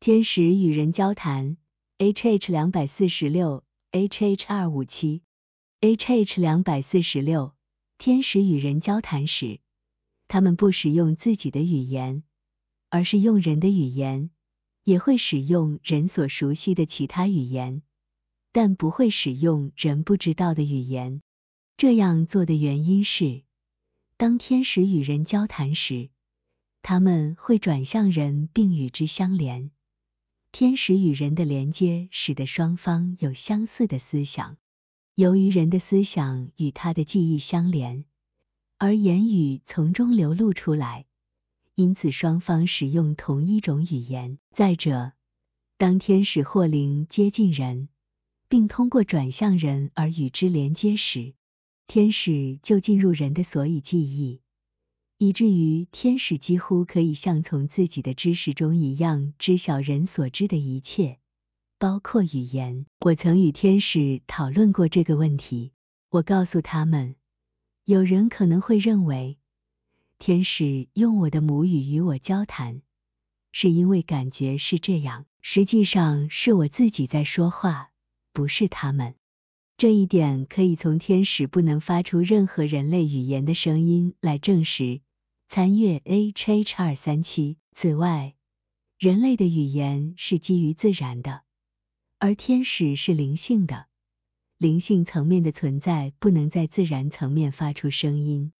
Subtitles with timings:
[0.00, 1.58] 天使与人交谈
[1.98, 5.20] ，HH 两百四十六，HH 二五七
[5.82, 7.52] ，HH 两百四十六。
[7.98, 9.60] 天使与人交谈时，
[10.26, 12.22] 他们不使用自己的语言，
[12.88, 14.30] 而是用人的语言，
[14.84, 17.82] 也会使用人所熟悉的其他语言，
[18.52, 21.20] 但不会使用人不知道的语言。
[21.76, 23.42] 这样做的原因是，
[24.16, 26.08] 当天使与人交谈时，
[26.80, 29.70] 他们会转向人并与之相连。
[30.52, 34.56] 天使与人的连接使得双方有相似的思想。
[35.14, 38.04] 由于人的思想与他的记忆相连，
[38.78, 41.06] 而言语从中流露出来，
[41.74, 44.38] 因此双方使用同一种语言。
[44.50, 45.12] 再者，
[45.76, 47.88] 当天使或灵接近人，
[48.48, 51.34] 并通过转向人而与之连接时，
[51.86, 54.40] 天使就进入人的所以记忆。
[55.22, 61.18] 以至于天使几乎可以像从自己的知识中一样知晓人所知的一切，
[61.78, 62.86] 包括语言。
[63.00, 65.72] 我曾与天使讨论过这个问题。
[66.08, 67.16] 我告诉他们，
[67.84, 69.36] 有人可能会认为，
[70.18, 72.80] 天使用我的母语与我交谈，
[73.52, 75.26] 是因为感觉是这样。
[75.42, 77.90] 实际上是我自己在说话，
[78.32, 79.16] 不是他们。
[79.76, 85.02] 这一点可以从天使不能发出任何人类语言的声音来证实。
[85.52, 87.58] 参阅 HH 二三七。
[87.72, 88.36] 此外，
[89.00, 91.42] 人类的语言是基于自然的，
[92.20, 93.86] 而天使是灵性的。
[94.58, 98.52] 灵性层面的存在不能在自然层面发出声音。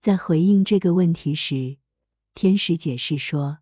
[0.00, 1.76] 在回应这个问题时，
[2.32, 3.58] 天使解释说，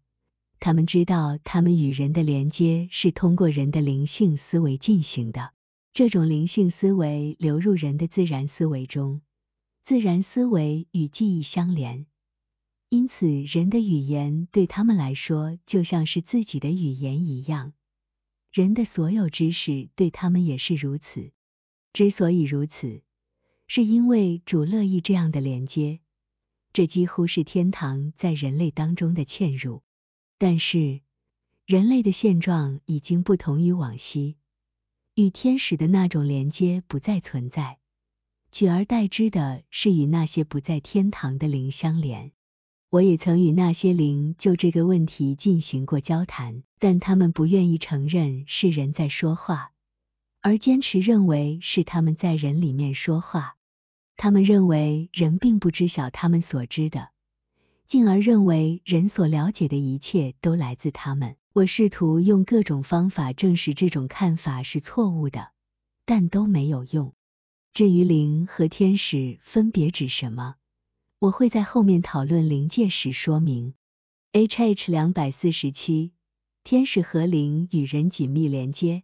[0.61, 5.53] 他们知道他们与人的连接是通过人的灵性思维进行的。
[5.93, 9.23] 这种灵性思维流入人的自然思维中，
[9.83, 12.07] 自然思维与记忆相连。
[12.89, 17.73] 因此，人的语言对他们来说就像是自己的语言一样。
[18.53, 21.33] 人的所有知识对他们也是如此。
[21.93, 23.03] 之所以如此，
[23.67, 25.99] 是因为主乐意这样的连接。
[26.73, 29.83] 这几乎是天堂在人类当中的嵌入。
[30.39, 31.01] 但是，
[31.65, 34.37] 人类的现状已经不同于往昔，
[35.15, 37.79] 与天使的那种连接不再存在，
[38.53, 42.31] 取而代之的是与那些不在天堂的灵相连。
[42.89, 49.73] 我也曾与那些灵就这个问题进行过交谈，但他们不愿意承认是人在说话，
[50.41, 53.57] 而坚持认为是他们在人里面说话。
[54.17, 57.11] 他们认为人并不知晓他们所知的，
[57.87, 61.37] 进而认为人所了解的一切都来自他们。
[61.53, 65.49] 我试图用各种方法证实这种看法是错误的，
[66.05, 67.15] 但都没有用。
[67.75, 70.55] 至于灵和天使分别指什么？
[71.27, 73.75] 我会在后面讨论灵界时说明。
[74.33, 76.13] HH 两百四十七，
[76.63, 79.03] 天使和灵与人紧密连接，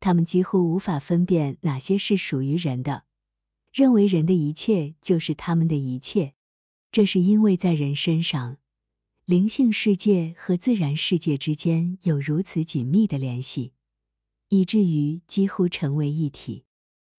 [0.00, 3.04] 他们几乎无法分辨哪些是属于人的，
[3.72, 6.34] 认为人的一切就是他们的一切。
[6.90, 8.56] 这是因为在人身上，
[9.24, 13.72] 灵性世界和自然世界之间有如此紧密的联系，
[14.48, 16.64] 以至于几乎成为一体。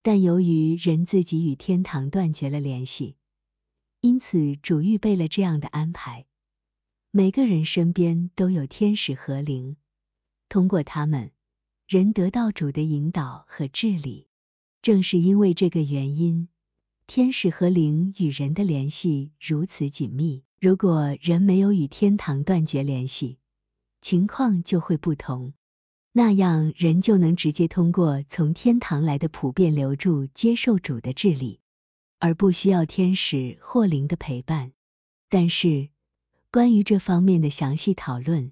[0.02, 3.16] 但由于人自己与天堂断绝了联系。
[4.02, 6.26] 因此，主预备了这样的安排：
[7.12, 9.76] 每个人身边都有天使和灵，
[10.48, 11.32] 通过他们，
[11.86, 14.28] 人得到主的引导和治理。
[14.82, 16.48] 正是因为这个原因，
[17.08, 20.46] 天使和灵与人的联系如此紧密。
[20.62, 23.38] 如果人没有与天堂断绝联系，
[24.00, 25.52] 情况就会不同。
[26.14, 31.60] 那样，人就能直接通过从天堂来的普遍流注接受主的治理。
[32.20, 34.74] 而不需要天使或灵的陪伴。
[35.30, 35.90] 但是，
[36.52, 38.52] 关于这方面的详细讨论，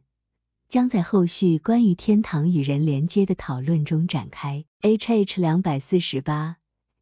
[0.69, 4.65] 将在后续关于天堂与人连接的讨论中展开。
[4.81, 6.57] HH 两百四十八，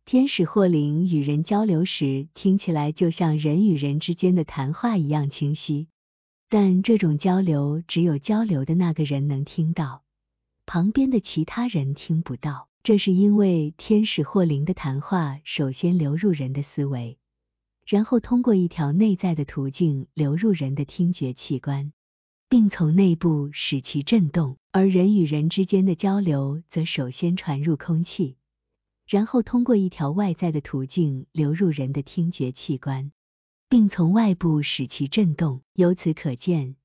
[0.05, 5.87] 天使或灵与人交流时，听起来就像人与人之间的谈话一样清晰。
[6.47, 10.03] 但这种交流只有交流的那个人能听到，
[10.66, 12.69] 旁边的其他人听不到。
[12.85, 17.17] 这是因为天使或灵的谈话首先流入人的思维，
[17.84, 21.93] 然后通过一条内在的途径流入人的听觉器官，
[22.47, 28.37] 并从内部使其震动；而人与人之间的交流则首先传入空气，
[29.08, 33.11] 然后通过一条外在的途径流入人的听觉器官，
[33.67, 35.64] 并从外部使其震动。
[35.73, 36.76] 由此可见，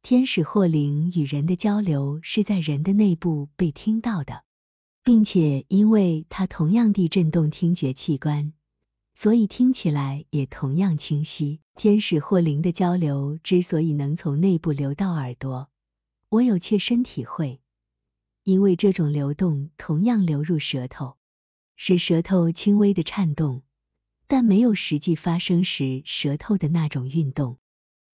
[0.00, 4.44] 天使或灵与人的交流是在人的内部被听到的。
[5.02, 8.52] 并且，因为它同样地震动听觉器官，
[9.14, 11.60] 所以听起来也同样清晰。
[11.74, 15.70] 天使或灵的交流之所以能从内部流到耳朵，
[16.28, 17.60] 我有切身体会，
[18.44, 21.16] 因为这种流动同样流入舌头，
[21.76, 23.62] 使舌头轻微的颤动，
[24.26, 27.58] 但没有实际发生时舌头的那种运动，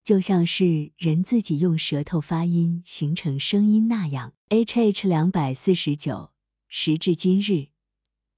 [0.04, 4.32] 就像是人自己用舌头发音形成声音那样。
[4.48, 6.30] H H 两百四十九，
[6.68, 7.68] 时至今日，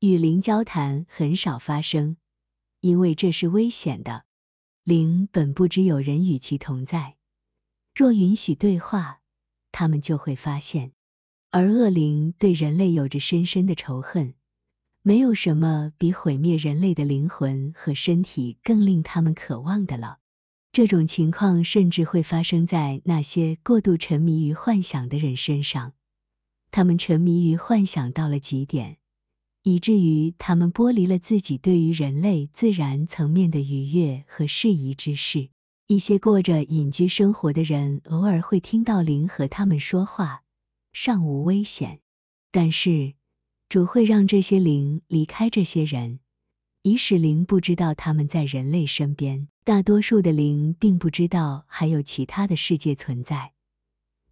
[0.01, 2.17] 与灵交谈很少发生，
[2.81, 4.25] 因为这是危险的。
[4.85, 7.17] 灵本不知有人与其同在，
[7.95, 9.21] 若允许对话，
[9.73, 10.93] 他们就会发现。
[11.51, 14.35] 而恶灵对人类有着深深的仇恨，
[15.03, 20.19] 没有什么比毁灭人类的灵魂和身体更令他们渴望的了。
[20.71, 25.95] 这种情况甚至会发生在那些过度沉迷于幻想的人身上，
[26.79, 28.99] 他们沉迷于幻想到了极点。
[29.65, 35.49] 以至于他们剥离了自己对于人类自然层面的愉悦和适宜之事。
[35.89, 40.45] 一些过着隐居生活的人偶尔会听到灵和他们说话，
[40.93, 41.99] 尚无危险。
[42.53, 43.15] 但是
[43.69, 46.21] 主会让这些灵离开这些人，
[46.83, 49.49] 以使灵不知道他们在人类身边。
[49.65, 53.51] 大多数的灵并不知道还有其他的世界存在，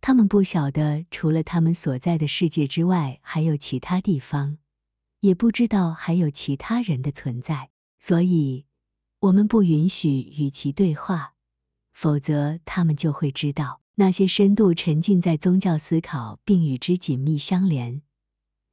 [0.07, 4.57] 他们不晓得除了他们所在的世界之外还有其他地方。
[5.19, 8.67] 也不知道还有其他人的存在，所以
[9.19, 11.33] 我们不允许与其对话，
[11.93, 18.01] 否则他们就会知道那些深度沉浸在宗教思考并与之紧密相连，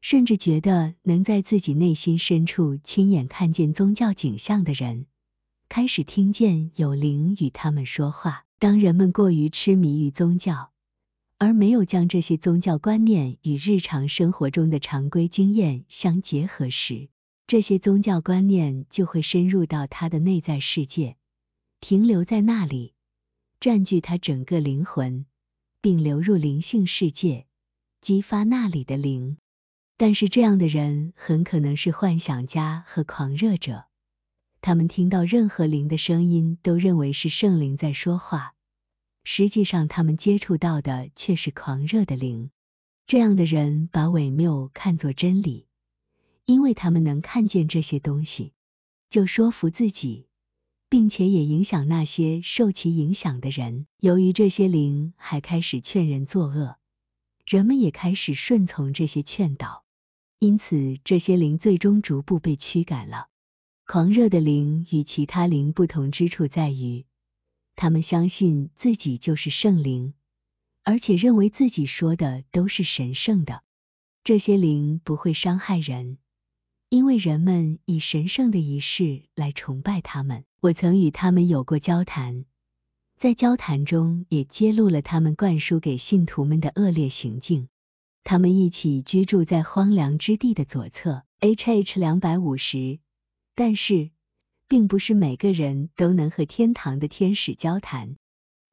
[0.02, 5.08] 甚至觉得能在自己内心深处亲眼看见宗教景象的人，
[5.68, 8.46] 开始听见有灵与他们说话。
[8.60, 10.70] 当人们过于痴迷于宗教，
[11.38, 17.10] 而没有将这些宗教观念与日常生活中的常规经验相结合时，
[17.48, 21.18] 这些宗教观念就会深入到他的内在世界，
[21.82, 22.94] 停留在那里，
[23.60, 25.26] 占据他整个灵魂，
[25.82, 27.46] 并流入灵性世界，
[28.00, 29.38] 激发那里的灵。
[29.98, 33.86] 但是这样的人很可能是幻想家和狂热者，
[34.62, 38.53] 他们听到任何灵的声音都认为是圣灵在说话。
[39.24, 42.52] 实际上，他们接触到的却是狂热的灵。
[43.08, 45.68] 这样的人把伪谬看作真理，
[46.46, 48.54] 因为他们能看见这些东西，
[49.10, 50.28] 就说服自己，
[50.90, 53.88] 并且也影响那些受其影响的人。
[54.00, 56.78] 由于这些灵还开始劝人作恶，
[57.46, 59.84] 人们也开始顺从这些劝导，
[60.40, 63.28] 因此这些灵最终逐步被驱赶了。
[63.86, 67.06] 狂热的灵与其他灵不同之处在于。
[67.76, 70.14] 他们相信自己就是圣灵，
[70.84, 73.64] 而且认为自己说的都是神圣的。
[74.24, 76.18] 这些灵不会伤害人，
[76.90, 80.46] 因为人们以神圣的仪式来崇拜他们。
[80.62, 82.46] 我曾与他们有过交谈，
[83.18, 87.68] 在交谈中也揭露了他们灌输给信徒们的恶劣行径。
[88.24, 93.00] 他们一起居住在荒凉之地的左侧，H H 两百五十，
[93.56, 94.12] 但是。
[94.68, 98.16] 并不是每个人都能和天堂的天使交谈，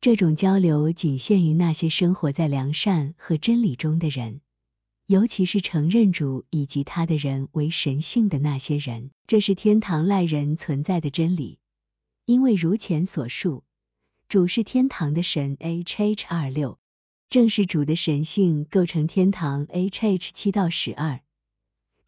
[0.01, 4.41] 这种交流仅限于那些生活在良善和真理中的人，
[5.07, 9.11] 尤其是承认主以及他的人为神性的那些人。
[9.27, 11.59] 这是天堂赖人存在的真理，
[12.25, 13.65] 因为如前所述，
[14.29, 15.57] 主是天堂的神。
[15.59, 16.79] H H 二六，
[17.29, 19.67] 正是主的神性构成天堂。
[19.69, 21.21] H H 七到十二。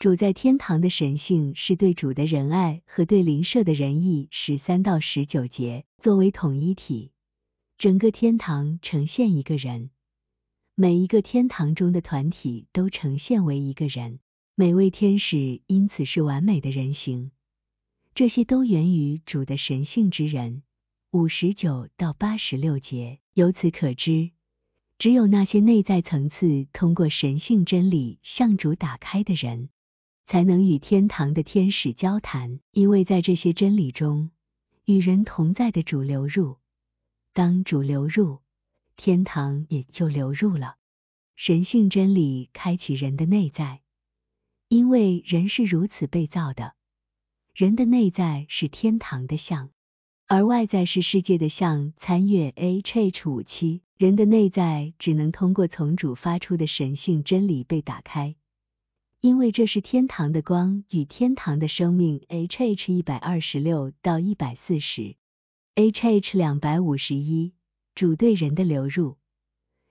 [0.03, 4.27] 主在天堂的神性是对主的仁爱和对灵舍的仁义。
[4.33, 7.13] 十三到十九节作为统一体，
[7.79, 9.91] 整个天堂呈现一个人，
[10.75, 14.19] 每一个天堂中的团体都呈现为一个人，
[14.57, 17.31] 每位天使因此是完美的人形。
[18.13, 20.65] 这些都源于主的神性之人。
[21.13, 24.33] 五十九到八十六节，由此可知，
[24.99, 29.69] 只有那些内在层次通过神性真理向主打开的人。
[30.33, 34.31] 才能与天堂的天使交谈，因为在这些真理中，
[34.87, 36.57] 与人同在的主流入，
[37.35, 38.41] 当主流入，
[38.97, 40.77] 天堂也就流入了。
[41.37, 43.83] 神性真理开启人的内在，
[44.69, 46.73] 因为人是如此被造的，
[47.55, 49.69] 人的内在是天堂的像，
[50.27, 51.93] 而外在是世界的像。
[51.99, 58.35] 参阅 H H 五七，人的内在只能通过从主发出的神性真理被打开。
[59.23, 62.23] 因为这是天堂的光与天堂的生命。
[62.26, 65.14] H H 一百二十六到一百四十
[65.76, 67.52] ，H H 两百五十一，
[67.95, 69.19] 主对人的流入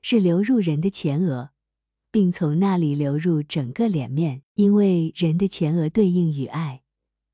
[0.01, 1.51] 是流入人的前额，
[2.11, 4.41] 并从那里流入整个脸面。
[4.53, 6.81] 因为人的前额对应与爱，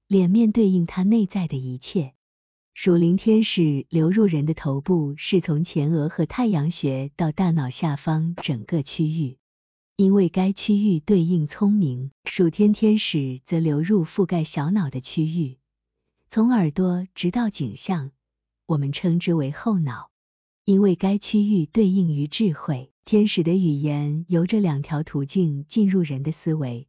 [0.08, 2.14] 脸面对应他内在的一切。
[2.76, 9.40] 属灵天使流入人的头部，是从前额和太阳穴到大脑下方整个区域，
[9.98, 12.12] 因为该区域对应聪明。
[12.26, 15.58] 属天天使则流入覆盖小脑的区域，
[16.30, 18.12] 从耳朵直到颈项，
[18.68, 20.12] 我们称之为后脑，
[20.66, 22.92] 因为该区域对应于智慧。
[23.06, 26.88] 天使的语言由这两条途径进入人的思维，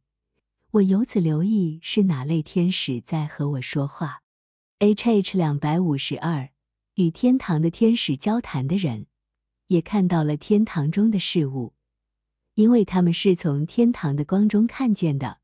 [0.69, 4.21] 我由此留意是哪类天使在和我说话。
[4.77, 6.51] H H 两百五十二，
[6.93, 9.07] 与天堂的天使交谈的人，
[9.65, 11.73] 也看到了天堂中的事物，
[12.59, 15.37] 因为他们是从天堂的光中看见的，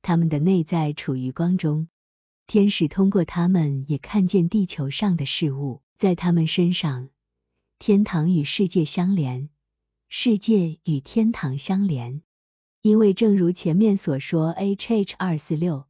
[0.00, 1.88] 他们的内在处于光中。
[2.46, 7.10] 天使通过他们也看见地球上的事物，在他们身上，
[7.78, 9.50] 天堂与世界相连，
[10.08, 12.22] 世界与天堂相连。
[12.80, 15.86] 因为正如前面所说，H H 二四六，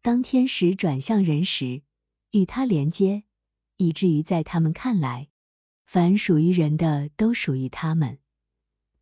[0.00, 1.82] 当天使转向人时。
[2.30, 3.24] 与他连接，
[3.76, 5.28] 以至于在他们看来，
[5.84, 8.16] 凡属于人的都属于他们。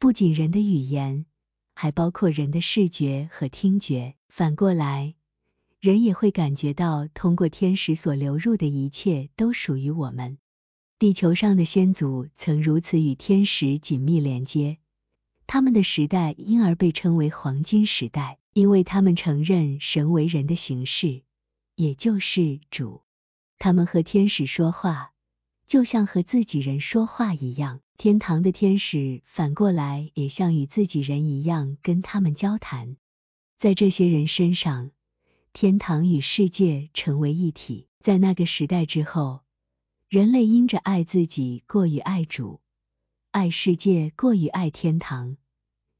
[0.00, 1.26] 不仅人的语言，
[1.74, 4.14] 还包括人的视觉和听觉。
[4.28, 5.16] 反过来，
[5.80, 10.38] 人也会感觉到，通过天使所流入的一切都属于我们。
[11.00, 14.78] 地球上的先祖曾如此与天使紧密连接，
[15.48, 21.22] 他们的时代因而被称为黄金时代，因为他们承认神为人的形式，
[21.74, 23.02] 也就是主。
[23.58, 25.12] 他们和天使说话，
[25.68, 27.80] 就像和自己人说话一样。
[27.98, 32.96] 天堂的天使反过来也像与自己人一样跟他们交谈。
[33.58, 34.92] 在这些人身上，
[35.52, 37.86] 天堂与世界成为一体。
[38.00, 39.40] 在那个时代之后，
[40.08, 42.60] 人类因着爱自己过于爱主，
[43.30, 45.36] 爱世界过于爱天堂，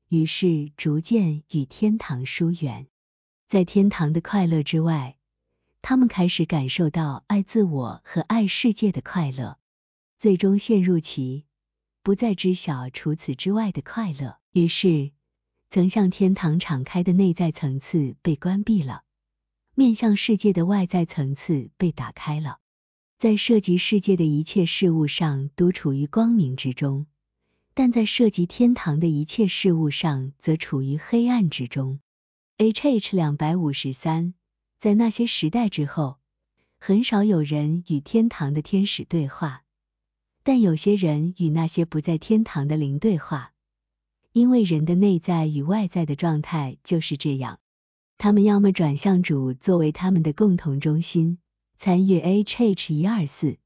[0.09, 2.87] 于是逐渐与天堂疏远。
[3.49, 5.18] 在天堂的快乐之外。
[5.88, 9.57] 他们开始感受到爱自我和爱世界的快乐，
[10.18, 11.47] 最终陷入其
[12.02, 14.37] 不再知晓除此之外的快乐。
[14.52, 15.12] 于是，
[15.71, 19.02] 曾向天堂敞开的内在层次被关闭了，
[19.75, 22.59] 面向世界的外在层次被打开了。
[23.16, 27.07] 在涉及世界的一切事物上都处于光明之中，
[27.73, 31.99] 但在涉及天堂的一切事物上则处于黑暗之中。
[32.59, 34.35] H H 两百五十三。
[34.79, 36.19] 在那些时代之后，
[36.79, 39.65] 很少有人与天堂的天使对话，
[40.45, 43.53] 但有些人与那些不在天堂的灵对话，
[44.33, 47.59] 因为人的内在与外在的状态就是这样。
[48.19, 51.39] 他们要么转向主作为他们的共同中心，
[51.75, 53.59] 参与 H H 一二四，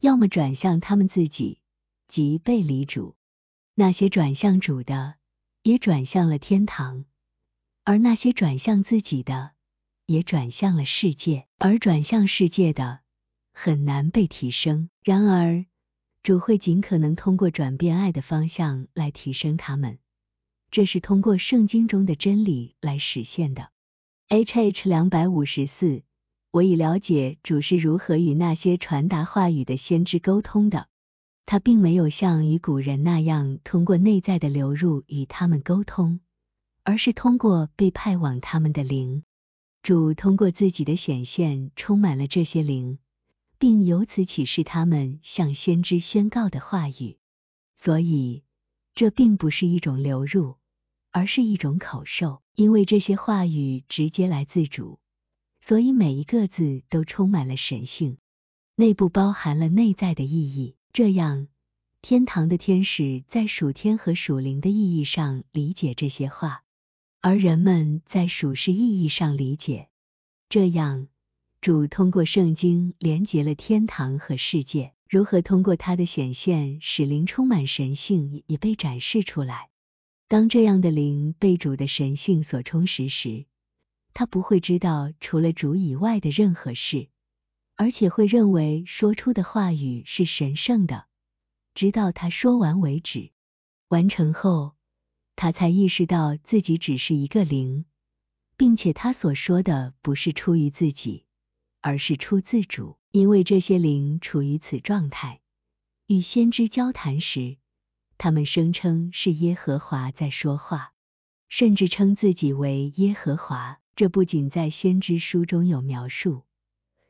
[0.00, 1.60] 要么转向他们自己，
[2.08, 3.14] 即背离主。
[3.74, 5.14] 那些转向主的，
[5.62, 7.04] 也转向了天堂，
[7.84, 9.52] 而那些转向自己的。
[10.06, 13.00] 也转向了世界，而转向世界的
[13.52, 14.90] 很难被提升。
[15.02, 15.64] 然而，
[16.22, 19.98] 主会尽可能通过转变爱的方向来提升他们，
[20.70, 23.70] 这是通过圣经中的真理来实现的。
[24.28, 26.02] H H 两百五十四，
[26.50, 30.86] 我已了解主是如何与那些传达话语的先知沟通的。
[31.44, 36.20] 他并没有像与古人那样通过内在的流入与他们沟通，
[36.84, 39.24] 而是通过被派往他们的灵。
[39.82, 43.00] 主通过自己的显现，充满了这些灵，
[43.58, 47.18] 并由此启示他们向先知宣告的话语。
[47.74, 48.44] 所以，
[48.94, 50.56] 这并不是一种流入，
[51.10, 52.42] 而是一种口授。
[52.54, 55.00] 因为这些话语直接来自主，
[55.60, 58.18] 所以每一个字都充满了神性，
[58.76, 60.76] 内部包含了内在的意义。
[60.92, 61.48] 这样，
[62.02, 66.62] 天堂的天使在属天和属灵的意义上理解这些话。
[67.24, 69.88] 而人们在属实意义上理解，
[70.48, 71.06] 这样
[71.60, 79.70] 主通过圣经连接了天堂和世界，如何通过他的显现使灵充满神性也被展示出来。
[80.26, 83.46] 当这样的灵被主的神性所充实时，
[84.14, 87.08] 他不会知道除了主以外的任何事，
[87.76, 91.06] 而且会认为说出的话语是神圣的，
[91.72, 93.30] 直到他说完为止。
[93.86, 94.74] 完成后。
[95.36, 97.84] 他才意识到自己只是一个灵，
[98.56, 101.24] 并且他所说的不是出于自己，
[101.80, 102.98] 而是出自主。
[103.10, 105.40] 因为这些灵处于此状态，
[106.06, 107.58] 与先知交谈时，
[108.16, 110.94] 他们声称是耶和华在说话，
[111.48, 113.80] 甚至称自己为耶和华。
[113.94, 116.44] 这不仅在先知书中有描述，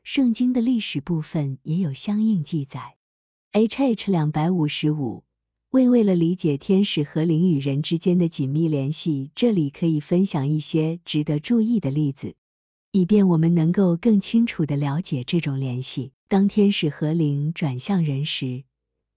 [0.03, 2.97] 圣经的历史部分也有相应记载。
[3.53, 5.23] H H 两百五十五。
[5.73, 12.35] 为为了理解天使和灵与人之间的紧密联系，这里可以分享一些值得注意的例子。
[12.91, 16.11] 以便我们能够更清楚的了解这种联系。
[16.27, 18.65] 当天使和灵转向人时，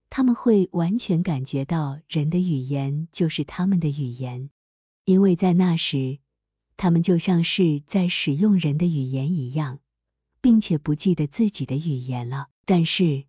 [0.09, 4.49] 他们会完全感觉到人的语言就是他们的语言，
[5.05, 6.21] 因为在那时，
[6.79, 9.81] 他们就像是在使用人的语言一样，
[10.41, 12.47] 并且不记得自己的语言了。
[12.65, 13.25] 但是，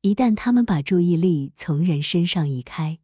[0.00, 2.98] 一旦他们把注意力从人身上移开，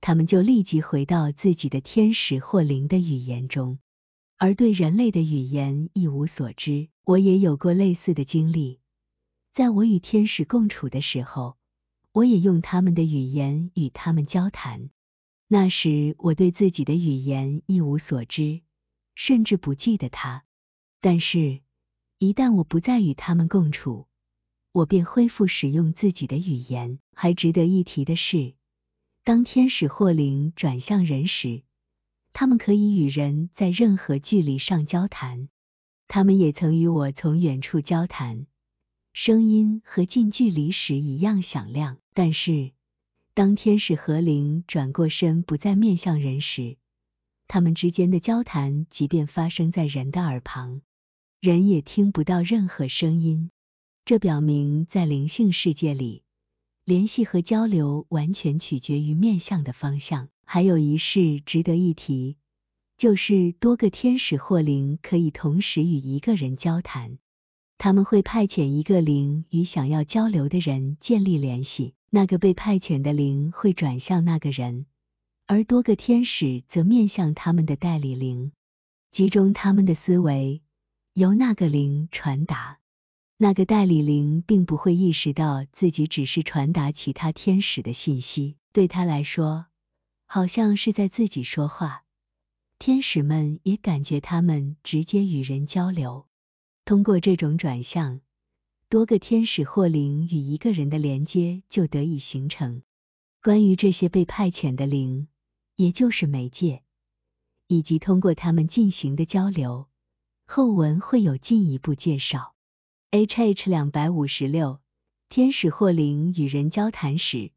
[0.00, 3.78] 他们就立即回到自己的天使或灵的语言中，
[4.36, 6.88] 而对人类的语言一无所知。
[7.04, 8.80] 我也有过类似的经历，
[9.52, 11.56] 在我与天使共处的时候。
[12.10, 14.90] 我也用他们的语言与他们交谈。
[15.46, 18.62] 那时我对自己的语言一无所知，
[19.14, 20.42] 甚至不记得它。
[21.00, 21.60] 但是，
[22.18, 24.07] 一旦我不再与他们共处，
[24.78, 27.00] 我便恢复使用自己的语言。
[27.12, 28.54] 还值得一提的是，
[29.24, 31.62] 当天使或灵转向人时，
[32.32, 35.48] 他们可以与人在任何距离上交谈。
[36.06, 38.46] 他们也曾与我从远处交谈。
[39.12, 42.70] 声音和近距离时一样响亮，但是
[43.34, 46.76] 当天使和灵转过身不再面向人时，
[47.48, 50.82] 他们之间的交谈即便发生在人的耳旁，
[51.40, 53.50] 人也听不到任何声音。
[54.08, 56.22] 这表明在灵性世界里，
[56.86, 60.30] 联系和交流完全取决于面向的方向。
[60.46, 62.38] 还有一事值得一提，
[62.96, 67.18] 就是多个天使或灵可以同时与一个人交谈。
[67.76, 74.86] 他们会派遣一个灵与想要交流的人建立联系，那个被派遣的灵会转向那个人，
[75.46, 78.52] 而多个天使则面向他们的代理灵，
[79.10, 80.62] 集中他们的思维，
[81.12, 82.78] 由那个灵传达。
[83.40, 89.66] 那个代理灵并不会意识到自己只是传达其他天使的信息，对他来说，
[90.26, 92.02] 好像是在自己说话。
[92.80, 96.26] 天使们也感觉他们直接与人交流。
[96.84, 98.20] 通过这种转向，
[98.88, 102.82] 多个天使或灵与一个人的连接就得以形成。
[103.40, 105.28] 关于这些被派遣的灵，
[105.76, 106.82] 也就是媒介，
[107.68, 109.86] 以及通过他们进行的交流，
[110.44, 112.56] 后文会有进一步介绍。
[113.10, 114.80] H H 两百五十六，
[115.30, 117.52] 天使或灵与人交谈时，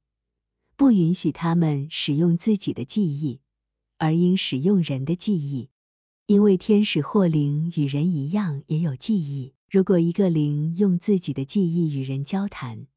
[0.78, 3.42] 不允许他们使用自己的记忆，
[3.98, 5.70] 而应使用人的记忆。
[6.26, 12.88] 因为天使或灵与人一样也有记忆，如果一个灵用自己的记忆与人交谈，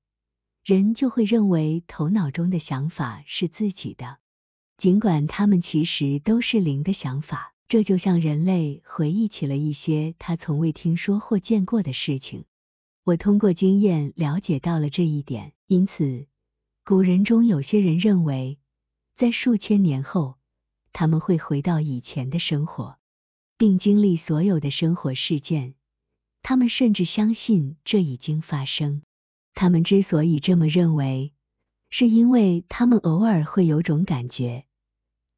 [0.65, 4.19] 人就会认为头脑中的想法是自己的，
[4.77, 7.54] 尽管他们其实都是灵的想法。
[7.69, 12.45] 这就像人类回忆起了一些他从未听说或见过的事情。
[13.05, 16.27] 我通过经验了解到了这一点，因此
[16.85, 18.59] 古人中有些人认为，
[19.15, 20.37] 在数千年后
[20.93, 22.99] 他们会回到以前的生活。
[23.57, 25.75] 并经历所有的生活事件，
[26.43, 29.03] 他们甚至相信这已经发生。
[29.55, 31.33] 他们之所以这么认为，
[31.89, 34.67] 是因为他们偶尔会有种感觉，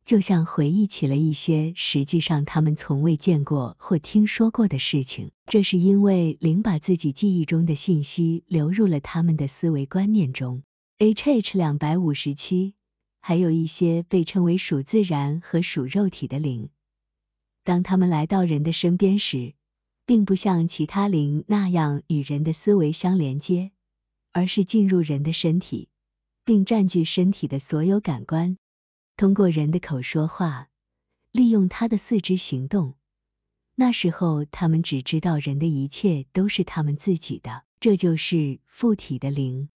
[0.06, 5.32] 就像回忆起了一些实际上他们从未见过或听说过的事情。
[5.46, 10.62] 这是因为灵把自己记忆中的信息流入了他们的思维观念中。
[10.98, 12.74] H H 两百五十七，
[13.20, 16.70] 还有一些被称为属自然和属肉体的灵。
[17.64, 19.54] 当他们来到人的身边时，
[20.06, 23.72] 并不像其他灵那样与人的思维相连接，
[24.30, 25.88] 而是进入人的身体，
[26.44, 28.56] 并占据身体的所有感官，
[29.16, 30.68] 通过人的口说话，
[31.32, 32.96] 利用他的四肢行动。
[33.74, 39.70] 那时候，他们只知道人的一切都是他们自己的，这就是附体的灵。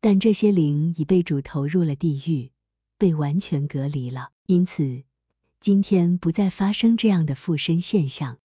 [0.00, 2.50] 但这些灵已被主投入了地狱，
[2.98, 5.04] 被完全隔离了，因此。
[5.60, 8.39] 今天不再发生这样的附身现象。